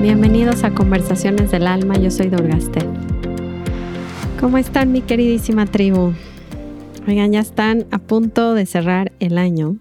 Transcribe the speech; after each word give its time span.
Bienvenidos 0.00 0.64
a 0.64 0.74
Conversaciones 0.74 1.50
del 1.50 1.66
Alma, 1.66 1.94
yo 1.98 2.10
soy 2.10 2.28
Dorgaste. 2.28 2.80
¿Cómo 4.40 4.58
están 4.58 4.90
mi 4.90 5.02
queridísima 5.02 5.66
tribu? 5.66 6.14
Oigan, 7.06 7.32
ya 7.32 7.40
están 7.40 7.86
a 7.90 7.98
punto 7.98 8.54
de 8.54 8.66
cerrar 8.66 9.12
el 9.20 9.38
año. 9.38 9.76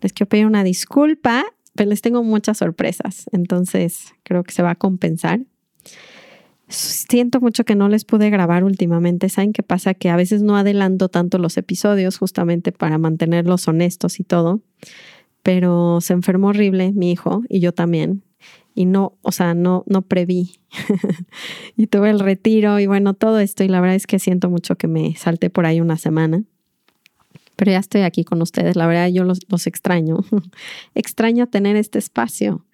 Les 0.00 0.12
quiero 0.12 0.28
pedir 0.28 0.46
una 0.46 0.64
disculpa, 0.64 1.44
pero 1.74 1.90
les 1.90 2.02
tengo 2.02 2.22
muchas 2.22 2.58
sorpresas, 2.58 3.26
entonces 3.32 4.12
creo 4.22 4.44
que 4.44 4.52
se 4.52 4.62
va 4.62 4.70
a 4.70 4.76
compensar. 4.76 5.40
Siento 6.68 7.40
mucho 7.40 7.64
que 7.64 7.74
no 7.74 7.88
les 7.88 8.04
pude 8.04 8.30
grabar 8.30 8.64
últimamente. 8.64 9.28
¿Saben 9.28 9.52
qué 9.52 9.62
pasa? 9.62 9.92
Que 9.92 10.08
a 10.08 10.16
veces 10.16 10.42
no 10.42 10.56
adelanto 10.56 11.10
tanto 11.10 11.36
los 11.36 11.58
episodios 11.58 12.16
justamente 12.16 12.72
para 12.72 12.96
mantenerlos 12.96 13.68
honestos 13.68 14.20
y 14.20 14.24
todo. 14.24 14.62
Pero 15.42 16.00
se 16.00 16.14
enfermó 16.14 16.48
horrible 16.48 16.92
mi 16.92 17.12
hijo 17.12 17.42
y 17.48 17.60
yo 17.60 17.72
también 17.72 18.22
y 18.74 18.86
no, 18.86 19.18
o 19.22 19.32
sea, 19.32 19.54
no, 19.54 19.84
no 19.86 20.02
preví. 20.02 20.60
y 21.76 21.86
tuve 21.86 22.10
el 22.10 22.20
retiro 22.20 22.78
y 22.78 22.86
bueno, 22.86 23.14
todo 23.14 23.38
esto 23.38 23.64
y 23.64 23.68
la 23.68 23.80
verdad 23.80 23.96
es 23.96 24.06
que 24.06 24.18
siento 24.18 24.50
mucho 24.50 24.76
que 24.76 24.88
me 24.88 25.14
salte 25.16 25.50
por 25.50 25.66
ahí 25.66 25.80
una 25.80 25.96
semana. 25.96 26.44
Pero 27.62 27.70
ya 27.70 27.78
estoy 27.78 28.00
aquí 28.00 28.24
con 28.24 28.42
ustedes, 28.42 28.74
la 28.74 28.88
verdad 28.88 29.06
yo 29.06 29.22
los, 29.22 29.38
extraño. 29.68 30.24
extraño 30.96 31.46
tener 31.46 31.76
este 31.76 32.00
espacio 32.00 32.66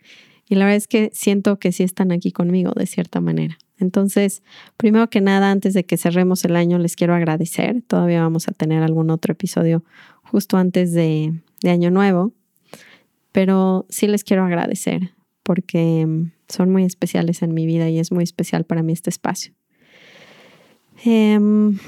y 0.48 0.54
la 0.54 0.64
verdad 0.64 0.78
es 0.78 0.88
que 0.88 1.10
siento 1.12 1.58
que 1.58 1.72
sí 1.72 1.82
están 1.82 2.10
aquí 2.10 2.32
conmigo 2.32 2.72
de 2.74 2.86
cierta 2.86 3.20
manera. 3.20 3.58
Entonces, 3.78 4.42
primero 4.78 5.10
que 5.10 5.20
nada, 5.20 5.50
antes 5.50 5.74
de 5.74 5.84
que 5.84 5.98
cerremos 5.98 6.42
el 6.46 6.56
año, 6.56 6.78
les 6.78 6.96
quiero 6.96 7.14
agradecer. 7.14 7.82
Todavía 7.86 8.22
vamos 8.22 8.48
a 8.48 8.52
tener 8.52 8.82
algún 8.82 9.10
otro 9.10 9.32
episodio 9.32 9.84
justo 10.22 10.56
antes 10.56 10.94
de, 10.94 11.34
de 11.60 11.68
Año 11.68 11.90
Nuevo, 11.90 12.32
pero 13.30 13.84
sí 13.90 14.06
les 14.06 14.24
quiero 14.24 14.42
agradecer 14.42 15.10
porque 15.42 16.06
mm, 16.06 16.32
son 16.48 16.72
muy 16.72 16.84
especiales 16.84 17.42
en 17.42 17.52
mi 17.52 17.66
vida 17.66 17.90
y 17.90 17.98
es 17.98 18.10
muy 18.10 18.24
especial 18.24 18.64
para 18.64 18.82
mí 18.82 18.94
este 18.94 19.10
espacio. 19.10 19.52
Em, 21.04 21.78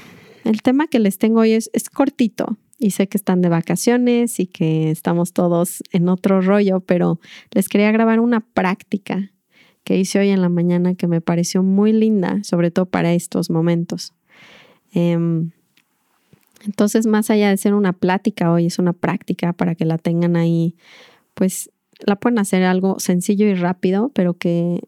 el 0.43 0.61
tema 0.61 0.85
que 0.85 0.99
les 0.99 1.17
tengo 1.17 1.39
hoy 1.39 1.53
es 1.53 1.89
cortito 1.91 2.59
y 2.81 2.91
sé 2.91 3.07
que 3.07 3.17
están 3.17 3.41
de 3.41 3.49
vacaciones 3.49 4.39
y 4.39 4.47
que 4.47 4.89
estamos 4.89 5.33
todos 5.33 5.83
en 5.91 6.09
otro 6.09 6.41
rollo, 6.41 6.79
pero 6.79 7.19
les 7.51 7.69
quería 7.69 7.91
grabar 7.91 8.19
una 8.19 8.39
práctica 8.39 9.31
que 9.83 9.97
hice 9.97 10.17
hoy 10.17 10.29
en 10.29 10.41
la 10.41 10.49
mañana 10.49 10.95
que 10.95 11.05
me 11.05 11.21
pareció 11.21 11.61
muy 11.61 11.93
linda, 11.93 12.43
sobre 12.43 12.71
todo 12.71 12.87
para 12.87 13.13
estos 13.13 13.51
momentos. 13.51 14.13
Em, 14.93 15.51
entonces, 16.65 17.05
más 17.05 17.29
allá 17.29 17.51
de 17.51 17.57
ser 17.57 17.75
una 17.75 17.93
plática 17.93 18.51
hoy, 18.51 18.65
es 18.65 18.79
una 18.79 18.93
práctica 18.93 19.53
para 19.53 19.75
que 19.75 19.85
la 19.85 19.99
tengan 19.99 20.35
ahí, 20.35 20.75
pues 21.35 21.69
la 21.99 22.15
pueden 22.15 22.39
hacer 22.39 22.63
algo 22.63 22.99
sencillo 22.99 23.45
y 23.45 23.53
rápido, 23.53 24.09
pero 24.15 24.33
que, 24.33 24.81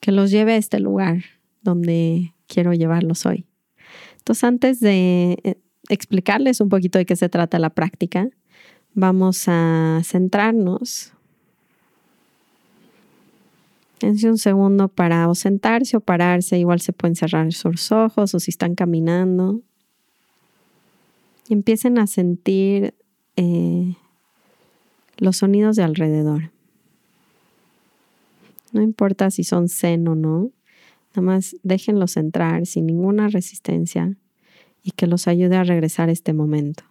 que 0.00 0.12
los 0.12 0.30
lleve 0.30 0.54
a 0.54 0.56
este 0.56 0.80
lugar 0.80 1.24
donde 1.60 2.32
quiero 2.46 2.72
llevarlos 2.72 3.26
hoy. 3.26 3.44
Entonces, 4.16 4.44
antes 4.44 4.80
de 4.80 5.38
eh, 5.44 5.56
explicarles 5.88 6.60
un 6.60 6.68
poquito 6.68 6.98
de 6.98 7.06
qué 7.06 7.16
se 7.16 7.28
trata 7.28 7.58
la 7.58 7.70
práctica, 7.70 8.28
vamos 8.94 9.44
a 9.48 10.00
centrarnos. 10.04 11.12
Dense 14.00 14.28
un 14.28 14.38
segundo 14.38 14.88
para 14.88 15.32
sentarse 15.34 15.96
o 15.96 16.00
pararse, 16.00 16.58
igual 16.58 16.80
se 16.80 16.92
pueden 16.92 17.16
cerrar 17.16 17.52
sus 17.52 17.90
ojos 17.92 18.34
o 18.34 18.40
si 18.40 18.50
están 18.50 18.74
caminando. 18.74 19.60
Empiecen 21.48 21.98
a 21.98 22.06
sentir 22.06 22.94
eh, 23.36 23.94
los 25.16 25.38
sonidos 25.38 25.76
de 25.76 25.84
alrededor. 25.84 26.50
No 28.72 28.82
importa 28.82 29.30
si 29.30 29.44
son 29.44 29.68
zen 29.68 30.08
o 30.08 30.14
no, 30.14 30.50
nada 31.14 31.22
más 31.22 31.56
déjenlos 31.62 32.16
entrar 32.16 32.66
sin 32.66 32.86
ninguna 32.86 33.28
resistencia 33.28 34.16
y 34.84 34.92
que 34.92 35.06
los 35.06 35.26
ayude 35.26 35.56
a 35.56 35.64
regresar 35.64 36.10
este 36.10 36.32
momento. 36.34 36.84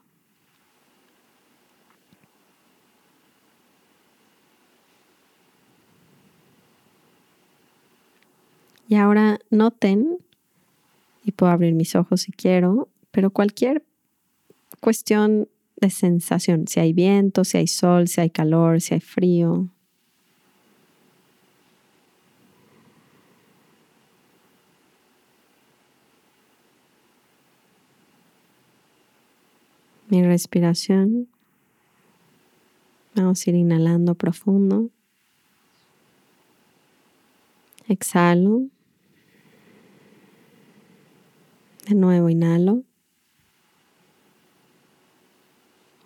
Y 8.90 8.96
ahora 8.96 9.40
noten, 9.50 10.18
y 11.24 11.32
puedo 11.32 11.52
abrir 11.52 11.74
mis 11.74 11.96
ojos 11.96 12.22
si 12.22 12.32
quiero, 12.32 12.90
pero 13.12 13.30
cualquier 13.30 13.84
cuestión 14.82 15.48
de 15.78 15.90
sensación, 15.90 16.68
si 16.68 16.80
hay 16.80 16.94
viento, 16.94 17.44
si 17.44 17.58
hay 17.58 17.68
sol, 17.68 18.08
si 18.08 18.22
hay 18.22 18.30
calor, 18.30 18.82
si 18.82 18.96
hay 18.96 19.00
frío. 19.00 19.70
Mi 30.14 30.22
respiración. 30.22 31.28
Vamos 33.16 33.48
a 33.48 33.50
ir 33.50 33.56
inhalando 33.56 34.14
profundo. 34.14 34.92
Exhalo. 37.88 38.62
De 41.88 41.96
nuevo 41.96 42.30
inhalo. 42.30 42.84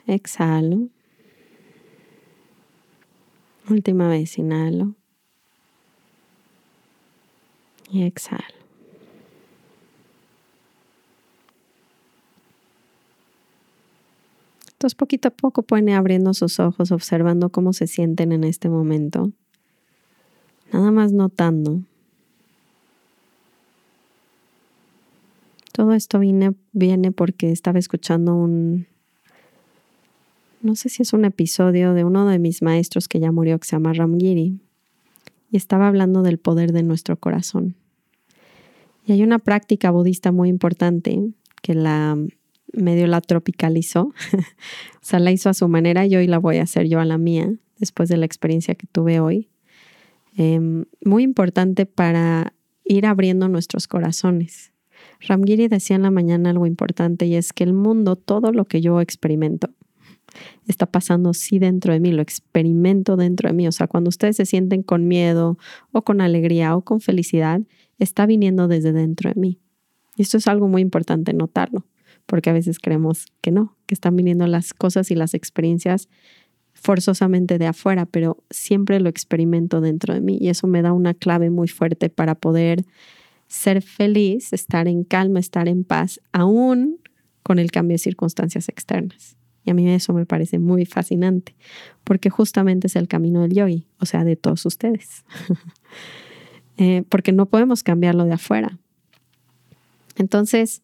Exhalo. 0.05 0.87
Última 3.69 4.07
vez 4.07 4.37
inhalo. 4.37 4.95
Y 7.91 8.03
exhalo. 8.03 8.56
Entonces 14.77 14.93
poquito 14.93 15.29
a 15.29 15.31
poco 15.31 15.63
pueden 15.63 15.89
ir 15.89 15.95
abriendo 15.95 16.35
sus 16.35 16.59
ojos, 16.59 16.91
observando 16.91 17.49
cómo 17.49 17.73
se 17.73 17.87
sienten 17.87 18.31
en 18.31 18.43
este 18.43 18.69
momento. 18.69 19.31
Nada 20.71 20.91
más 20.91 21.13
notando. 21.13 21.81
Todo 25.71 25.93
esto 25.93 26.19
viene, 26.19 26.53
viene 26.73 27.11
porque 27.11 27.51
estaba 27.51 27.79
escuchando 27.79 28.35
un, 28.35 28.85
no 30.61 30.75
sé 30.75 30.89
si 30.89 31.01
es 31.01 31.11
un 31.11 31.25
episodio 31.25 31.95
de 31.95 32.03
uno 32.03 32.27
de 32.27 32.37
mis 32.37 32.61
maestros 32.61 33.07
que 33.07 33.19
ya 33.19 33.31
murió, 33.31 33.57
que 33.59 33.65
se 33.65 33.75
llama 33.75 33.93
Ramgiri, 33.93 34.59
y 35.49 35.57
estaba 35.57 35.87
hablando 35.87 36.21
del 36.21 36.37
poder 36.37 36.71
de 36.71 36.83
nuestro 36.83 37.17
corazón. 37.17 37.73
Y 39.07 39.13
hay 39.13 39.23
una 39.23 39.39
práctica 39.39 39.89
budista 39.89 40.31
muy 40.31 40.49
importante 40.49 41.31
que 41.63 41.73
la 41.73 42.15
medio 42.77 43.07
la 43.07 43.21
tropicalizó, 43.21 44.13
o 44.33 45.01
sea, 45.01 45.19
la 45.19 45.31
hizo 45.31 45.49
a 45.49 45.53
su 45.53 45.67
manera 45.67 46.05
y 46.05 46.15
hoy 46.15 46.27
la 46.27 46.37
voy 46.37 46.57
a 46.57 46.63
hacer 46.63 46.87
yo 46.87 46.99
a 46.99 47.05
la 47.05 47.17
mía, 47.17 47.53
después 47.77 48.09
de 48.09 48.17
la 48.17 48.25
experiencia 48.25 48.75
que 48.75 48.87
tuve 48.87 49.19
hoy. 49.19 49.49
Em, 50.35 50.85
muy 51.03 51.23
importante 51.23 51.85
para 51.85 52.53
ir 52.85 53.05
abriendo 53.05 53.47
nuestros 53.49 53.87
corazones. 53.87 54.71
Ramgiri 55.19 55.67
decía 55.67 55.95
en 55.95 56.03
la 56.03 56.11
mañana 56.11 56.51
algo 56.51 56.65
importante 56.65 57.25
y 57.25 57.35
es 57.35 57.53
que 57.53 57.63
el 57.63 57.73
mundo, 57.73 58.15
todo 58.15 58.51
lo 58.51 58.65
que 58.65 58.81
yo 58.81 59.01
experimento, 59.01 59.69
está 60.67 60.85
pasando 60.85 61.33
sí 61.33 61.59
dentro 61.59 61.93
de 61.93 61.99
mí, 61.99 62.11
lo 62.11 62.21
experimento 62.21 63.15
dentro 63.15 63.49
de 63.49 63.53
mí. 63.53 63.67
O 63.67 63.71
sea, 63.71 63.87
cuando 63.87 64.09
ustedes 64.09 64.35
se 64.35 64.45
sienten 64.45 64.83
con 64.83 65.07
miedo 65.07 65.57
o 65.91 66.03
con 66.03 66.21
alegría 66.21 66.75
o 66.75 66.81
con 66.81 67.01
felicidad, 67.01 67.61
está 67.99 68.25
viniendo 68.25 68.67
desde 68.67 68.93
dentro 68.93 69.31
de 69.33 69.39
mí. 69.39 69.59
Y 70.15 70.23
esto 70.23 70.37
es 70.37 70.47
algo 70.47 70.67
muy 70.67 70.81
importante 70.81 71.33
notarlo, 71.33 71.85
porque 72.27 72.51
a 72.51 72.53
veces 72.53 72.77
creemos 72.77 73.25
que 73.41 73.51
no, 73.51 73.75
que 73.87 73.95
están 73.95 74.15
viniendo 74.15 74.45
las 74.45 74.73
cosas 74.73 75.09
y 75.09 75.15
las 75.15 75.33
experiencias 75.33 76.07
forzosamente 76.73 77.57
de 77.57 77.65
afuera, 77.65 78.05
pero 78.05 78.43
siempre 78.51 78.99
lo 78.99 79.09
experimento 79.09 79.81
dentro 79.81 80.13
de 80.13 80.21
mí 80.21 80.37
y 80.39 80.49
eso 80.49 80.67
me 80.67 80.83
da 80.83 80.93
una 80.93 81.15
clave 81.15 81.49
muy 81.49 81.67
fuerte 81.67 82.09
para 82.09 82.35
poder 82.35 82.85
ser 83.47 83.81
feliz, 83.81 84.53
estar 84.53 84.87
en 84.87 85.03
calma, 85.03 85.39
estar 85.39 85.67
en 85.67 85.83
paz, 85.83 86.21
aún 86.33 86.99
con 87.41 87.59
el 87.59 87.71
cambio 87.71 87.95
de 87.95 87.99
circunstancias 87.99 88.69
externas. 88.69 89.37
Y 89.63 89.71
a 89.71 89.73
mí 89.73 89.89
eso 89.89 90.13
me 90.13 90.25
parece 90.25 90.59
muy 90.59 90.85
fascinante, 90.85 91.55
porque 92.03 92.29
justamente 92.29 92.87
es 92.87 92.95
el 92.95 93.07
camino 93.07 93.41
del 93.41 93.53
yogi, 93.53 93.87
o 93.99 94.05
sea, 94.05 94.23
de 94.23 94.35
todos 94.35 94.65
ustedes. 94.65 95.23
Eh, 96.79 97.01
porque 97.09 97.31
no 97.31 97.47
podemos 97.47 97.81
cambiarlo 97.81 98.25
de 98.25 98.33
afuera. 98.33 98.77
Entonces, 100.15 100.83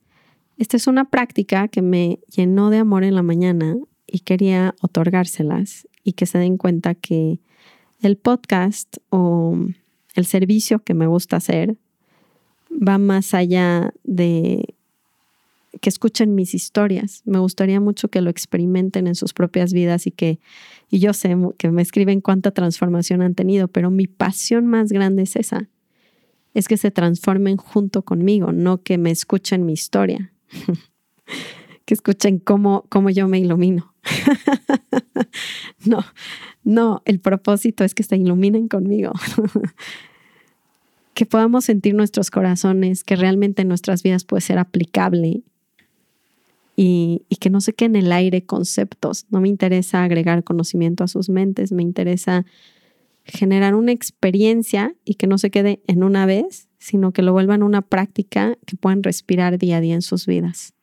esta 0.63 0.77
es 0.77 0.87
una 0.87 1.03
práctica 1.03 1.67
que 1.67 1.81
me 1.81 2.19
llenó 2.33 2.69
de 2.69 2.77
amor 2.77 3.03
en 3.03 3.15
la 3.15 3.21
mañana 3.21 3.75
y 4.07 4.19
quería 4.19 4.75
otorgárselas 4.81 5.89
y 6.05 6.13
que 6.13 6.25
se 6.25 6.37
den 6.37 6.55
cuenta 6.55 6.95
que 6.95 7.41
el 8.01 8.15
podcast 8.15 8.95
o 9.09 9.57
el 10.15 10.25
servicio 10.25 10.79
que 10.79 10.93
me 10.93 11.05
gusta 11.05 11.35
hacer 11.35 11.75
va 12.71 12.97
más 12.97 13.33
allá 13.33 13.93
de 14.05 14.75
que 15.81 15.89
escuchen 15.89 16.33
mis 16.33 16.53
historias. 16.53 17.23
Me 17.25 17.39
gustaría 17.39 17.81
mucho 17.81 18.07
que 18.07 18.21
lo 18.21 18.29
experimenten 18.29 19.07
en 19.07 19.15
sus 19.15 19.33
propias 19.33 19.73
vidas 19.73 20.07
y 20.07 20.11
que, 20.11 20.39
y 20.89 20.99
yo 20.99 21.11
sé 21.11 21.35
que 21.57 21.71
me 21.71 21.81
escriben 21.81 22.21
cuánta 22.21 22.51
transformación 22.51 23.21
han 23.21 23.35
tenido, 23.35 23.67
pero 23.67 23.91
mi 23.91 24.07
pasión 24.07 24.67
más 24.67 24.93
grande 24.93 25.23
es 25.23 25.35
esa, 25.35 25.67
es 26.53 26.69
que 26.69 26.77
se 26.77 26.89
transformen 26.89 27.57
junto 27.57 28.03
conmigo, 28.03 28.53
no 28.53 28.81
que 28.81 28.97
me 28.97 29.11
escuchen 29.11 29.65
mi 29.65 29.73
historia, 29.73 30.32
que 31.85 31.93
escuchen 31.93 32.39
cómo, 32.39 32.85
cómo 32.89 33.09
yo 33.09 33.27
me 33.27 33.39
ilumino. 33.39 33.93
no, 35.85 36.03
no, 36.63 37.01
el 37.05 37.19
propósito 37.19 37.83
es 37.83 37.93
que 37.93 38.03
se 38.03 38.17
iluminen 38.17 38.67
conmigo. 38.67 39.11
que 41.13 41.25
podamos 41.25 41.65
sentir 41.65 41.93
nuestros 41.93 42.31
corazones, 42.31 43.03
que 43.03 43.15
realmente 43.15 43.61
en 43.61 43.67
nuestras 43.67 44.03
vidas 44.03 44.25
puede 44.25 44.41
ser 44.41 44.57
aplicable 44.57 45.43
y, 46.75 47.25
que 47.39 47.49
no 47.49 47.61
se 47.61 47.73
queden 47.73 47.95
en 47.97 48.05
el 48.05 48.11
aire 48.11 48.45
conceptos. 48.45 49.25
No 49.29 49.41
me 49.41 49.49
interesa 49.49 50.03
agregar 50.03 50.43
conocimiento 50.43 51.03
a 51.03 51.07
sus 51.07 51.29
mentes, 51.29 51.71
me 51.71 51.83
interesa 51.83 52.45
generar 53.25 53.75
una 53.75 53.91
experiencia 53.91 54.95
y 55.05 55.15
que 55.15 55.27
no 55.27 55.37
se 55.37 55.51
quede 55.51 55.81
en 55.87 56.03
una 56.03 56.25
vez, 56.25 56.67
sino 56.83 57.11
que 57.11 57.21
lo 57.21 57.33
vuelvan 57.33 57.63
una 57.63 57.81
práctica 57.81 58.57
que 58.65 58.75
puedan 58.75 59.03
respirar 59.03 59.57
día 59.57 59.77
a 59.77 59.81
día 59.81 59.95
en 59.95 60.01
sus 60.01 60.25
vidas. 60.25 60.73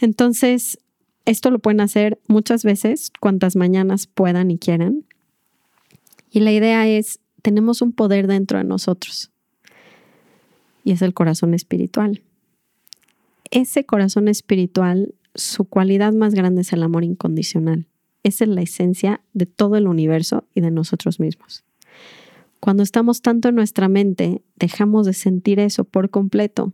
Entonces, 0.00 0.78
esto 1.24 1.50
lo 1.50 1.58
pueden 1.58 1.80
hacer 1.80 2.20
muchas 2.26 2.64
veces, 2.64 3.12
cuantas 3.20 3.56
mañanas 3.56 4.06
puedan 4.06 4.50
y 4.50 4.58
quieran. 4.58 5.04
Y 6.30 6.40
la 6.40 6.52
idea 6.52 6.86
es, 6.88 7.20
tenemos 7.42 7.82
un 7.82 7.92
poder 7.92 8.26
dentro 8.26 8.58
de 8.58 8.64
nosotros 8.64 9.30
y 10.82 10.92
es 10.92 11.02
el 11.02 11.14
corazón 11.14 11.54
espiritual 11.54 12.22
ese 13.54 13.84
corazón 13.84 14.28
espiritual, 14.28 15.14
su 15.34 15.64
cualidad 15.64 16.12
más 16.12 16.34
grande 16.34 16.62
es 16.62 16.72
el 16.72 16.82
amor 16.82 17.04
incondicional. 17.04 17.86
Esa 18.24 18.44
es 18.44 18.50
la 18.50 18.62
esencia 18.62 19.20
de 19.32 19.46
todo 19.46 19.76
el 19.76 19.86
universo 19.86 20.44
y 20.54 20.60
de 20.60 20.70
nosotros 20.70 21.20
mismos. 21.20 21.64
Cuando 22.64 22.82
estamos 22.82 23.20
tanto 23.20 23.50
en 23.50 23.56
nuestra 23.56 23.90
mente, 23.90 24.40
dejamos 24.56 25.04
de 25.04 25.12
sentir 25.12 25.60
eso 25.60 25.84
por 25.84 26.08
completo. 26.08 26.72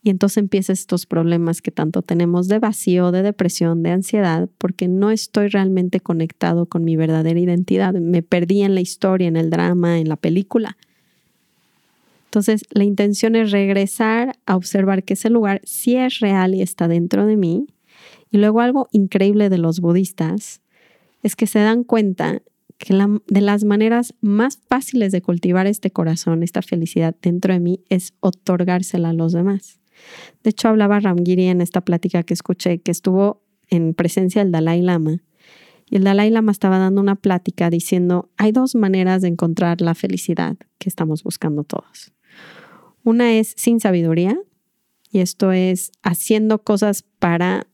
Y 0.00 0.10
entonces 0.10 0.36
empiezan 0.36 0.74
estos 0.74 1.06
problemas 1.06 1.60
que 1.60 1.72
tanto 1.72 2.02
tenemos 2.02 2.46
de 2.46 2.60
vacío, 2.60 3.10
de 3.10 3.24
depresión, 3.24 3.82
de 3.82 3.90
ansiedad, 3.90 4.48
porque 4.58 4.86
no 4.86 5.10
estoy 5.10 5.48
realmente 5.48 5.98
conectado 5.98 6.66
con 6.66 6.84
mi 6.84 6.94
verdadera 6.94 7.40
identidad. 7.40 7.94
Me 7.94 8.22
perdí 8.22 8.62
en 8.62 8.76
la 8.76 8.80
historia, 8.80 9.26
en 9.26 9.36
el 9.36 9.50
drama, 9.50 9.98
en 9.98 10.08
la 10.08 10.14
película. 10.14 10.76
Entonces, 12.26 12.62
la 12.70 12.84
intención 12.84 13.34
es 13.34 13.50
regresar 13.50 14.38
a 14.46 14.54
observar 14.54 15.02
que 15.02 15.14
ese 15.14 15.30
lugar 15.30 15.62
sí 15.64 15.96
es 15.96 16.20
real 16.20 16.54
y 16.54 16.62
está 16.62 16.86
dentro 16.86 17.26
de 17.26 17.36
mí. 17.36 17.66
Y 18.30 18.38
luego 18.38 18.60
algo 18.60 18.86
increíble 18.92 19.48
de 19.48 19.58
los 19.58 19.80
budistas 19.80 20.60
es 21.24 21.34
que 21.34 21.48
se 21.48 21.58
dan 21.58 21.82
cuenta 21.82 22.40
que 22.78 22.94
de 23.26 23.40
las 23.40 23.64
maneras 23.64 24.14
más 24.20 24.58
fáciles 24.68 25.12
de 25.12 25.20
cultivar 25.20 25.66
este 25.66 25.90
corazón, 25.90 26.42
esta 26.42 26.62
felicidad 26.62 27.14
dentro 27.20 27.52
de 27.52 27.60
mí, 27.60 27.80
es 27.88 28.14
otorgársela 28.20 29.10
a 29.10 29.12
los 29.12 29.32
demás. 29.32 29.80
De 30.44 30.50
hecho, 30.50 30.68
hablaba 30.68 31.00
Ramgiri 31.00 31.46
en 31.46 31.60
esta 31.60 31.80
plática 31.80 32.22
que 32.22 32.34
escuché, 32.34 32.78
que 32.78 32.92
estuvo 32.92 33.42
en 33.68 33.94
presencia 33.94 34.42
del 34.42 34.52
Dalai 34.52 34.80
Lama. 34.80 35.18
Y 35.90 35.96
el 35.96 36.04
Dalai 36.04 36.30
Lama 36.30 36.52
estaba 36.52 36.78
dando 36.78 37.00
una 37.00 37.16
plática 37.16 37.68
diciendo, 37.68 38.30
hay 38.36 38.52
dos 38.52 38.74
maneras 38.74 39.22
de 39.22 39.28
encontrar 39.28 39.80
la 39.80 39.94
felicidad 39.94 40.56
que 40.78 40.88
estamos 40.88 41.24
buscando 41.24 41.64
todos. 41.64 42.12
Una 43.02 43.32
es 43.32 43.54
sin 43.56 43.80
sabiduría 43.80 44.38
y 45.10 45.20
esto 45.20 45.50
es 45.52 45.90
haciendo 46.02 46.62
cosas 46.62 47.04
para 47.18 47.66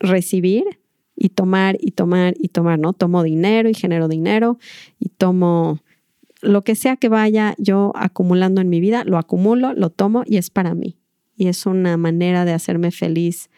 recibir 0.00 0.81
y 1.22 1.28
tomar 1.28 1.76
y 1.80 1.92
tomar 1.92 2.34
y 2.36 2.48
tomar, 2.48 2.80
¿no? 2.80 2.94
Tomo 2.94 3.22
dinero 3.22 3.68
y 3.68 3.74
genero 3.74 4.08
dinero 4.08 4.58
y 4.98 5.08
tomo 5.08 5.78
lo 6.40 6.64
que 6.64 6.74
sea 6.74 6.96
que 6.96 7.08
vaya 7.08 7.54
yo 7.58 7.92
acumulando 7.94 8.60
en 8.60 8.68
mi 8.68 8.80
vida, 8.80 9.04
lo 9.04 9.18
acumulo, 9.18 9.72
lo 9.72 9.90
tomo 9.90 10.24
y 10.26 10.38
es 10.38 10.50
para 10.50 10.74
mí. 10.74 10.96
Y 11.36 11.46
es 11.46 11.64
una 11.64 11.96
manera 11.96 12.44
de 12.44 12.52
hacerme 12.52 12.90
feliz 12.90 13.50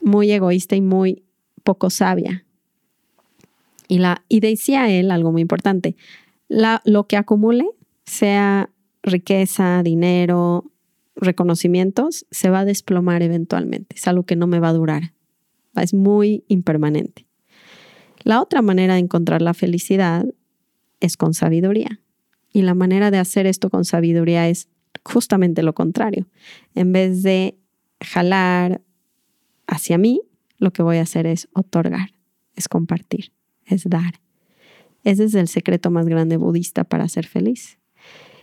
muy 0.00 0.30
egoísta 0.30 0.76
y 0.76 0.80
muy 0.80 1.24
poco 1.64 1.90
sabia. 1.90 2.44
Y, 3.88 3.98
la, 3.98 4.22
y 4.28 4.38
decía 4.38 4.88
él 4.88 5.10
algo 5.10 5.32
muy 5.32 5.42
importante, 5.42 5.96
la, 6.46 6.82
lo 6.84 7.08
que 7.08 7.16
acumule, 7.16 7.68
sea 8.04 8.70
riqueza, 9.02 9.82
dinero, 9.82 10.70
reconocimientos, 11.16 12.26
se 12.30 12.48
va 12.48 12.60
a 12.60 12.64
desplomar 12.64 13.24
eventualmente. 13.24 13.96
Es 13.96 14.06
algo 14.06 14.22
que 14.22 14.36
no 14.36 14.46
me 14.46 14.60
va 14.60 14.68
a 14.68 14.74
durar. 14.74 15.14
Es 15.76 15.94
muy 15.94 16.44
impermanente. 16.48 17.26
La 18.22 18.42
otra 18.42 18.62
manera 18.62 18.94
de 18.94 19.00
encontrar 19.00 19.42
la 19.42 19.54
felicidad 19.54 20.26
es 21.00 21.16
con 21.16 21.34
sabiduría. 21.34 22.00
Y 22.52 22.62
la 22.62 22.74
manera 22.74 23.10
de 23.10 23.18
hacer 23.18 23.46
esto 23.46 23.70
con 23.70 23.84
sabiduría 23.84 24.48
es 24.48 24.68
justamente 25.04 25.62
lo 25.62 25.74
contrario. 25.74 26.26
En 26.74 26.92
vez 26.92 27.22
de 27.22 27.58
jalar 28.00 28.82
hacia 29.66 29.98
mí, 29.98 30.22
lo 30.58 30.72
que 30.72 30.82
voy 30.82 30.98
a 30.98 31.02
hacer 31.02 31.26
es 31.26 31.48
otorgar, 31.52 32.12
es 32.54 32.68
compartir, 32.68 33.32
es 33.64 33.84
dar. 33.88 34.20
Ese 35.04 35.24
es 35.24 35.34
el 35.34 35.48
secreto 35.48 35.90
más 35.90 36.06
grande 36.06 36.36
budista 36.36 36.84
para 36.84 37.08
ser 37.08 37.26
feliz. 37.26 37.78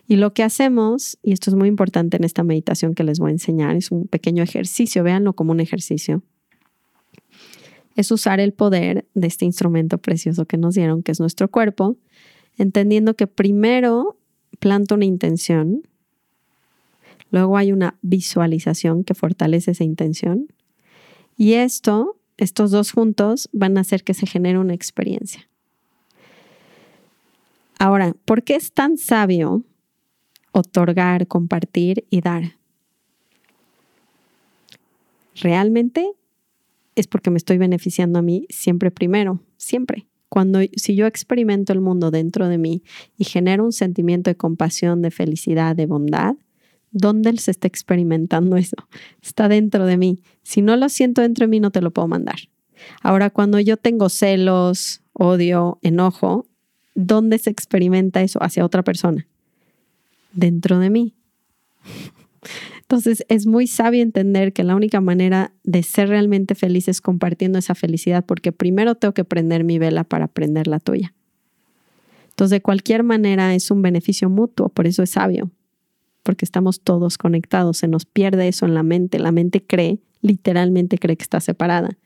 Y 0.07 0.15
lo 0.15 0.33
que 0.33 0.41
hacemos, 0.41 1.19
y 1.21 1.33
esto 1.33 1.51
es 1.51 1.55
muy 1.55 1.67
importante 1.67 2.17
en 2.17 2.23
esta 2.23 2.43
meditación 2.43 2.95
que 2.95 3.03
les 3.03 3.19
voy 3.19 3.29
a 3.29 3.33
enseñar, 3.33 3.75
es 3.75 3.91
un 3.91 4.07
pequeño 4.07 4.41
ejercicio, 4.41 5.03
véanlo 5.03 5.33
como 5.33 5.51
un 5.51 5.59
ejercicio, 5.59 6.23
es 7.95 8.11
usar 8.11 8.39
el 8.39 8.53
poder 8.53 9.07
de 9.13 9.27
este 9.27 9.45
instrumento 9.45 9.97
precioso 9.97 10.45
que 10.45 10.57
nos 10.57 10.75
dieron, 10.75 11.03
que 11.03 11.11
es 11.11 11.19
nuestro 11.19 11.49
cuerpo, 11.49 11.97
entendiendo 12.57 13.15
que 13.15 13.27
primero 13.27 14.17
planto 14.59 14.95
una 14.95 15.05
intención, 15.05 15.83
luego 17.31 17.57
hay 17.57 17.71
una 17.71 17.97
visualización 18.01 19.03
que 19.03 19.13
fortalece 19.13 19.71
esa 19.71 19.83
intención, 19.83 20.47
y 21.35 21.53
esto, 21.53 22.17
estos 22.37 22.71
dos 22.71 22.91
juntos, 22.91 23.49
van 23.51 23.77
a 23.77 23.81
hacer 23.81 24.03
que 24.03 24.13
se 24.13 24.25
genere 24.25 24.57
una 24.57 24.73
experiencia. 24.73 25.47
Ahora, 27.79 28.13
¿por 28.25 28.43
qué 28.43 28.55
es 28.55 28.71
tan 28.71 28.97
sabio 28.97 29.63
otorgar, 30.57 31.27
compartir 31.27 32.05
y 32.09 32.21
dar. 32.21 32.57
Realmente 35.35 36.11
es 36.97 37.07
porque 37.07 37.29
me 37.29 37.37
estoy 37.37 37.57
beneficiando 37.57 38.19
a 38.19 38.21
mí 38.21 38.45
siempre 38.49 38.91
primero, 38.91 39.41
siempre. 39.57 40.07
Cuando 40.29 40.59
si 40.75 40.95
yo 40.95 41.05
experimento 41.05 41.71
el 41.71 41.79
mundo 41.79 42.11
dentro 42.11 42.49
de 42.49 42.57
mí 42.57 42.83
y 43.17 43.23
genero 43.23 43.63
un 43.63 43.71
sentimiento 43.71 44.29
de 44.29 44.35
compasión, 44.35 45.01
de 45.01 45.11
felicidad, 45.11 45.75
de 45.75 45.85
bondad, 45.85 46.35
¿dónde 46.91 47.35
se 47.37 47.51
está 47.51 47.67
experimentando 47.67 48.57
eso? 48.57 48.75
Está 49.21 49.47
dentro 49.47 49.85
de 49.85 49.97
mí. 49.97 50.19
Si 50.43 50.61
no 50.61 50.75
lo 50.75 50.89
siento 50.89 51.21
dentro 51.21 51.45
de 51.45 51.49
mí, 51.49 51.59
no 51.59 51.71
te 51.71 51.81
lo 51.81 51.91
puedo 51.91 52.09
mandar. 52.09 52.39
Ahora, 53.01 53.29
cuando 53.29 53.59
yo 53.59 53.77
tengo 53.77 54.09
celos, 54.09 55.01
odio, 55.13 55.79
enojo, 55.81 56.45
¿dónde 56.93 57.37
se 57.37 57.49
experimenta 57.49 58.21
eso 58.21 58.43
hacia 58.43 58.65
otra 58.65 58.83
persona? 58.83 59.27
dentro 60.37 60.79
de 60.79 60.89
mí. 60.89 61.15
Entonces 62.89 63.25
es 63.27 63.45
muy 63.45 63.67
sabio 63.67 64.01
entender 64.01 64.53
que 64.53 64.63
la 64.63 64.75
única 64.75 65.01
manera 65.01 65.53
de 65.63 65.83
ser 65.83 66.09
realmente 66.09 66.55
feliz 66.55 66.87
es 66.87 67.01
compartiendo 67.01 67.59
esa 67.59 67.75
felicidad, 67.75 68.25
porque 68.25 68.53
primero 68.53 68.95
tengo 68.95 69.13
que 69.13 69.25
prender 69.25 69.63
mi 69.63 69.77
vela 69.77 70.05
para 70.05 70.27
prender 70.27 70.67
la 70.67 70.79
tuya. 70.79 71.13
Entonces 72.29 72.51
de 72.51 72.61
cualquier 72.61 73.03
manera 73.03 73.53
es 73.55 73.71
un 73.71 73.81
beneficio 73.81 74.29
mutuo, 74.29 74.69
por 74.69 74.87
eso 74.87 75.03
es 75.03 75.09
sabio, 75.09 75.51
porque 76.23 76.45
estamos 76.45 76.79
todos 76.81 77.17
conectados, 77.17 77.77
se 77.77 77.87
nos 77.87 78.05
pierde 78.05 78.47
eso 78.47 78.65
en 78.65 78.73
la 78.73 78.83
mente, 78.83 79.19
la 79.19 79.31
mente 79.31 79.65
cree, 79.65 79.99
literalmente 80.21 80.97
cree 80.97 81.17
que 81.17 81.23
está 81.23 81.41
separada, 81.41 81.97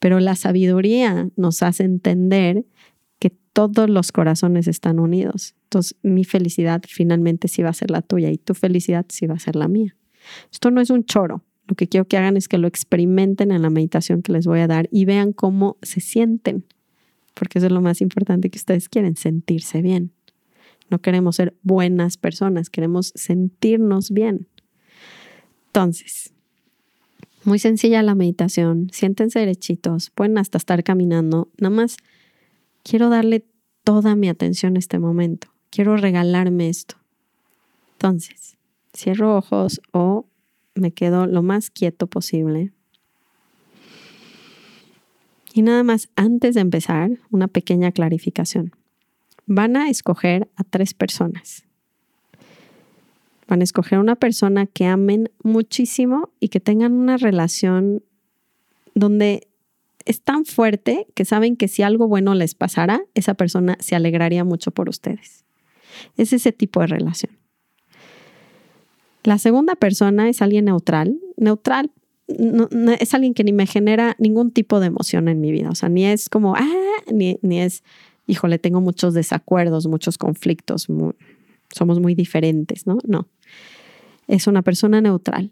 pero 0.00 0.20
la 0.20 0.34
sabiduría 0.36 1.30
nos 1.36 1.62
hace 1.62 1.84
entender 1.84 2.64
todos 3.52 3.90
los 3.90 4.12
corazones 4.12 4.68
están 4.68 4.98
unidos. 4.98 5.54
Entonces, 5.64 5.96
mi 6.02 6.24
felicidad 6.24 6.82
finalmente 6.86 7.48
sí 7.48 7.62
va 7.62 7.70
a 7.70 7.74
ser 7.74 7.90
la 7.90 8.02
tuya 8.02 8.30
y 8.30 8.38
tu 8.38 8.54
felicidad 8.54 9.06
sí 9.08 9.26
va 9.26 9.34
a 9.34 9.38
ser 9.38 9.56
la 9.56 9.68
mía. 9.68 9.96
Esto 10.52 10.70
no 10.70 10.80
es 10.80 10.90
un 10.90 11.04
choro. 11.04 11.42
Lo 11.66 11.76
que 11.76 11.86
quiero 11.86 12.06
que 12.06 12.16
hagan 12.16 12.36
es 12.36 12.48
que 12.48 12.58
lo 12.58 12.66
experimenten 12.66 13.52
en 13.52 13.62
la 13.62 13.70
meditación 13.70 14.22
que 14.22 14.32
les 14.32 14.46
voy 14.46 14.60
a 14.60 14.66
dar 14.66 14.88
y 14.90 15.04
vean 15.04 15.32
cómo 15.32 15.76
se 15.82 16.00
sienten, 16.00 16.64
porque 17.34 17.58
eso 17.58 17.66
es 17.68 17.72
lo 17.72 17.80
más 17.80 18.00
importante 18.00 18.50
que 18.50 18.58
ustedes 18.58 18.88
quieren, 18.88 19.16
sentirse 19.16 19.80
bien. 19.80 20.10
No 20.90 20.98
queremos 20.98 21.36
ser 21.36 21.54
buenas 21.62 22.16
personas, 22.16 22.70
queremos 22.70 23.12
sentirnos 23.14 24.10
bien. 24.10 24.48
Entonces, 25.66 26.32
muy 27.44 27.60
sencilla 27.60 28.02
la 28.02 28.16
meditación, 28.16 28.90
siéntense 28.92 29.38
derechitos, 29.38 30.10
pueden 30.10 30.38
hasta 30.38 30.58
estar 30.58 30.82
caminando, 30.82 31.48
nada 31.58 31.74
más 31.74 31.96
quiero 32.82 33.08
darle 33.08 33.44
toda 33.84 34.16
mi 34.16 34.28
atención 34.28 34.76
a 34.76 34.78
este 34.80 34.98
momento. 34.98 35.48
quiero 35.70 35.96
regalarme 35.96 36.68
esto. 36.68 36.96
Entonces, 37.92 38.56
cierro 38.94 39.36
ojos 39.36 39.80
o 39.92 40.26
me 40.74 40.92
quedo 40.92 41.26
lo 41.26 41.42
más 41.42 41.70
quieto 41.70 42.06
posible. 42.06 42.72
Y 45.52 45.62
nada 45.62 45.82
más, 45.82 46.08
antes 46.16 46.54
de 46.54 46.60
empezar, 46.60 47.10
una 47.30 47.48
pequeña 47.48 47.90
clarificación. 47.92 48.72
Van 49.46 49.76
a 49.76 49.90
escoger 49.90 50.48
a 50.56 50.64
tres 50.64 50.94
personas. 50.94 51.64
Van 53.48 53.60
a 53.60 53.64
escoger 53.64 53.98
una 53.98 54.14
persona 54.14 54.66
que 54.66 54.86
amen 54.86 55.28
muchísimo 55.42 56.30
y 56.38 56.48
que 56.48 56.60
tengan 56.60 56.92
una 56.92 57.16
relación 57.16 58.04
donde 58.94 59.48
es 60.04 60.22
tan 60.22 60.44
fuerte 60.44 61.06
que 61.14 61.24
saben 61.24 61.56
que 61.56 61.66
si 61.66 61.82
algo 61.82 62.06
bueno 62.06 62.34
les 62.34 62.54
pasara, 62.54 63.02
esa 63.14 63.34
persona 63.34 63.76
se 63.80 63.96
alegraría 63.96 64.44
mucho 64.44 64.70
por 64.70 64.88
ustedes. 64.88 65.44
Es 66.16 66.32
ese 66.32 66.52
tipo 66.52 66.80
de 66.80 66.86
relación. 66.86 67.39
La 69.22 69.38
segunda 69.38 69.74
persona 69.74 70.28
es 70.28 70.42
alguien 70.42 70.66
neutral. 70.66 71.18
Neutral 71.36 71.90
es 73.00 73.14
alguien 73.14 73.34
que 73.34 73.44
ni 73.44 73.52
me 73.52 73.66
genera 73.66 74.14
ningún 74.18 74.50
tipo 74.52 74.80
de 74.80 74.86
emoción 74.86 75.28
en 75.28 75.40
mi 75.40 75.50
vida. 75.52 75.68
O 75.70 75.74
sea, 75.74 75.88
ni 75.88 76.04
es 76.04 76.28
como, 76.28 76.54
ah, 76.56 76.68
ni, 77.12 77.38
ni 77.42 77.60
es, 77.60 77.82
híjole, 78.26 78.58
tengo 78.58 78.80
muchos 78.80 79.14
desacuerdos, 79.14 79.86
muchos 79.86 80.16
conflictos, 80.16 80.86
somos 81.72 82.00
muy 82.00 82.14
diferentes, 82.14 82.86
¿no? 82.86 82.98
No. 83.06 83.28
Es 84.26 84.46
una 84.46 84.62
persona 84.62 85.00
neutral. 85.00 85.50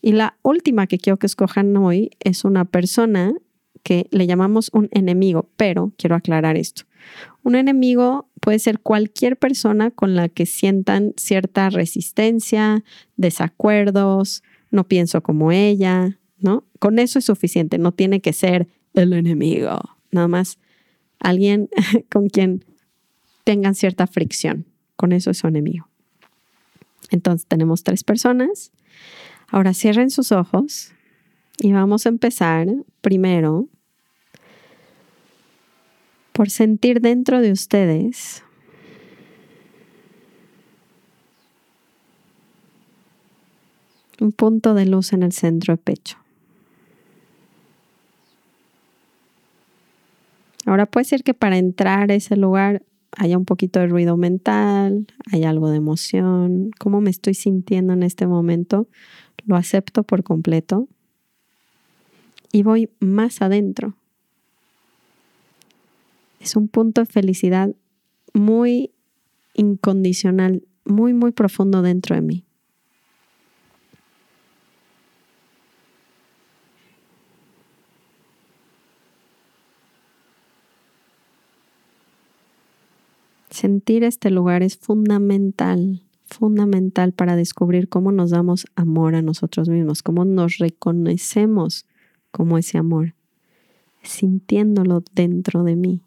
Y 0.00 0.12
la 0.12 0.36
última 0.42 0.86
que 0.86 0.98
quiero 0.98 1.18
que 1.18 1.26
escojan 1.26 1.76
hoy 1.76 2.10
es 2.20 2.44
una 2.44 2.64
persona 2.64 3.34
que 3.82 4.06
le 4.10 4.26
llamamos 4.26 4.70
un 4.72 4.88
enemigo, 4.92 5.48
pero 5.56 5.92
quiero 5.96 6.16
aclarar 6.16 6.56
esto. 6.56 6.84
Un 7.42 7.54
enemigo 7.54 8.28
puede 8.40 8.58
ser 8.58 8.80
cualquier 8.80 9.36
persona 9.36 9.90
con 9.90 10.14
la 10.14 10.28
que 10.28 10.46
sientan 10.46 11.14
cierta 11.16 11.70
resistencia, 11.70 12.84
desacuerdos, 13.16 14.42
no 14.70 14.88
pienso 14.88 15.22
como 15.22 15.52
ella, 15.52 16.18
¿no? 16.38 16.64
Con 16.78 16.98
eso 16.98 17.18
es 17.18 17.24
suficiente, 17.24 17.78
no 17.78 17.92
tiene 17.92 18.20
que 18.20 18.32
ser 18.32 18.68
el 18.94 19.12
enemigo, 19.12 19.80
nada 20.10 20.28
más 20.28 20.58
alguien 21.20 21.68
con 22.10 22.28
quien 22.28 22.64
tengan 23.44 23.74
cierta 23.74 24.06
fricción, 24.06 24.66
con 24.96 25.12
eso 25.12 25.30
es 25.30 25.38
su 25.38 25.46
enemigo. 25.46 25.88
Entonces 27.10 27.46
tenemos 27.46 27.82
tres 27.82 28.04
personas. 28.04 28.72
Ahora 29.48 29.74
cierren 29.74 30.10
sus 30.10 30.32
ojos 30.32 30.92
y 31.58 31.72
vamos 31.72 32.06
a 32.06 32.08
empezar 32.08 32.66
primero 33.00 33.68
por 36.34 36.50
sentir 36.50 37.00
dentro 37.00 37.40
de 37.40 37.52
ustedes 37.52 38.42
un 44.20 44.32
punto 44.32 44.74
de 44.74 44.84
luz 44.84 45.12
en 45.12 45.22
el 45.22 45.30
centro 45.30 45.74
de 45.74 45.78
pecho. 45.78 46.18
Ahora 50.66 50.86
puede 50.86 51.04
ser 51.04 51.22
que 51.22 51.34
para 51.34 51.56
entrar 51.56 52.10
a 52.10 52.14
ese 52.14 52.36
lugar 52.36 52.82
haya 53.16 53.38
un 53.38 53.44
poquito 53.44 53.78
de 53.78 53.86
ruido 53.86 54.16
mental, 54.16 55.06
hay 55.30 55.44
algo 55.44 55.70
de 55.70 55.76
emoción, 55.76 56.72
cómo 56.80 57.00
me 57.00 57.10
estoy 57.10 57.34
sintiendo 57.34 57.92
en 57.92 58.02
este 58.02 58.26
momento, 58.26 58.88
lo 59.46 59.54
acepto 59.54 60.02
por 60.02 60.24
completo 60.24 60.88
y 62.50 62.64
voy 62.64 62.90
más 62.98 63.40
adentro 63.40 63.94
es 66.44 66.56
un 66.56 66.68
punto 66.68 67.00
de 67.00 67.06
felicidad 67.06 67.74
muy 68.34 68.90
incondicional, 69.54 70.62
muy, 70.84 71.14
muy 71.14 71.32
profundo 71.32 71.80
dentro 71.80 72.14
de 72.14 72.20
mí. 72.20 72.44
Sentir 83.48 84.04
este 84.04 84.30
lugar 84.30 84.62
es 84.62 84.76
fundamental, 84.76 86.02
fundamental 86.26 87.12
para 87.12 87.36
descubrir 87.36 87.88
cómo 87.88 88.12
nos 88.12 88.30
damos 88.30 88.66
amor 88.74 89.14
a 89.14 89.22
nosotros 89.22 89.70
mismos, 89.70 90.02
cómo 90.02 90.26
nos 90.26 90.58
reconocemos 90.58 91.86
como 92.32 92.58
ese 92.58 92.76
amor, 92.76 93.14
sintiéndolo 94.02 95.02
dentro 95.14 95.62
de 95.62 95.76
mí. 95.76 96.02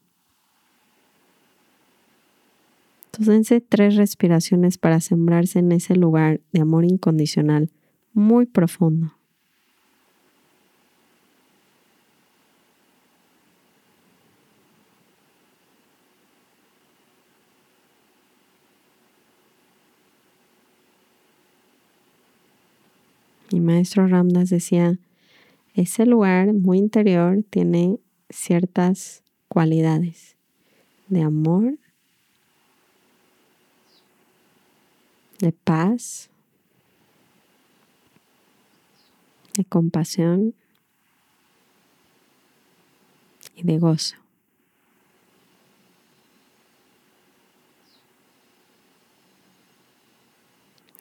Entonces, 3.19 3.63
tres 3.67 3.95
respiraciones 3.95 4.77
para 4.77 5.01
sembrarse 5.01 5.59
en 5.59 5.71
ese 5.71 5.95
lugar 5.95 6.39
de 6.51 6.61
amor 6.61 6.85
incondicional 6.85 7.71
muy 8.13 8.45
profundo. 8.45 9.13
Mi 23.51 23.61
maestro 23.61 24.07
Ramdas 24.07 24.49
decía, 24.49 24.99
ese 25.73 26.05
lugar 26.05 26.53
muy 26.53 26.77
interior 26.77 27.43
tiene 27.49 27.97
ciertas 28.29 29.23
cualidades 29.47 30.35
de 31.07 31.21
amor, 31.21 31.77
de 35.39 35.51
paz, 35.51 36.29
de 39.55 39.65
compasión 39.65 40.53
y 43.55 43.63
de 43.63 43.77
gozo. 43.79 44.15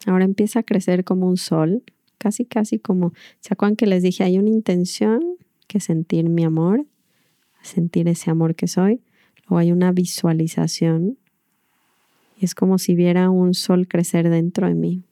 Ahora 0.06 0.24
empieza 0.24 0.60
a 0.60 0.62
crecer 0.62 1.04
como 1.04 1.26
un 1.26 1.36
sol, 1.36 1.82
casi, 2.18 2.44
casi 2.44 2.78
como, 2.78 3.12
¿se 3.40 3.52
acuerdan 3.52 3.76
que 3.76 3.86
les 3.86 4.02
dije? 4.02 4.22
Hay 4.22 4.38
una 4.38 4.50
intención 4.50 5.36
que 5.66 5.80
sentir 5.80 6.28
mi 6.28 6.44
amor, 6.44 6.86
sentir 7.62 8.08
ese 8.08 8.30
amor 8.30 8.54
que 8.54 8.68
soy. 8.68 9.00
Luego 9.48 9.58
hay 9.58 9.72
una 9.72 9.90
visualización 9.90 11.18
y 12.38 12.44
es 12.44 12.54
como 12.54 12.78
si 12.78 12.94
viera 12.94 13.30
un 13.30 13.54
sol 13.54 13.88
crecer 13.88 14.28
dentro 14.28 14.66
de 14.66 14.74
mí, 14.74 15.02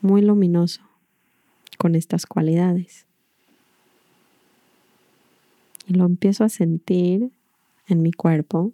muy 0.00 0.22
luminoso, 0.22 0.82
con 1.76 1.94
estas 1.94 2.26
cualidades. 2.26 3.06
Y 5.86 5.94
lo 5.94 6.04
empiezo 6.04 6.44
a 6.44 6.48
sentir 6.48 7.30
en 7.86 8.02
mi 8.02 8.12
cuerpo. 8.12 8.72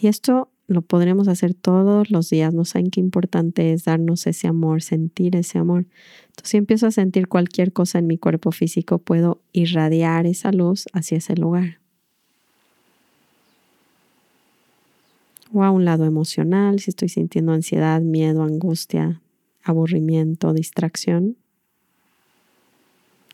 Y 0.00 0.08
esto 0.08 0.48
lo 0.68 0.82
podremos 0.82 1.28
hacer 1.28 1.54
todos 1.54 2.10
los 2.10 2.28
días. 2.30 2.52
No 2.52 2.64
saben 2.64 2.90
qué 2.90 3.00
importante 3.00 3.72
es 3.72 3.84
darnos 3.84 4.26
ese 4.26 4.48
amor, 4.48 4.82
sentir 4.82 5.36
ese 5.36 5.58
amor. 5.58 5.86
Entonces, 6.28 6.50
si 6.50 6.56
empiezo 6.56 6.86
a 6.86 6.90
sentir 6.90 7.28
cualquier 7.28 7.72
cosa 7.72 7.98
en 7.98 8.06
mi 8.06 8.18
cuerpo 8.18 8.50
físico, 8.50 8.98
puedo 8.98 9.40
irradiar 9.52 10.26
esa 10.26 10.50
luz 10.52 10.86
hacia 10.92 11.18
ese 11.18 11.36
lugar. 11.36 11.78
O 15.56 15.64
a 15.64 15.70
un 15.70 15.86
lado 15.86 16.04
emocional, 16.04 16.80
si 16.80 16.90
estoy 16.90 17.08
sintiendo 17.08 17.52
ansiedad, 17.52 18.02
miedo, 18.02 18.42
angustia, 18.42 19.22
aburrimiento, 19.64 20.52
distracción. 20.52 21.38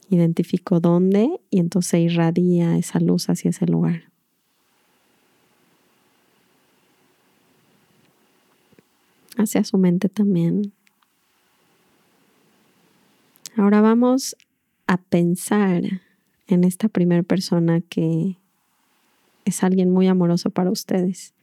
Identifico 0.08 0.78
dónde 0.78 1.40
y 1.50 1.58
entonces 1.58 1.98
irradia 2.00 2.76
esa 2.78 3.00
luz 3.00 3.28
hacia 3.28 3.50
ese 3.50 3.66
lugar. 3.66 4.04
Hacia 9.36 9.64
su 9.64 9.76
mente 9.76 10.08
también. 10.08 10.72
Ahora 13.56 13.80
vamos 13.80 14.36
a 14.86 14.96
pensar 14.96 15.82
en 16.46 16.62
esta 16.62 16.88
primera 16.88 17.24
persona 17.24 17.80
que 17.80 18.36
es 19.44 19.64
alguien 19.64 19.90
muy 19.90 20.06
amoroso 20.06 20.50
para 20.50 20.70
ustedes 20.70 21.34